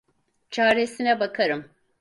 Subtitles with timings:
[0.49, 1.65] Çaresine bakarım.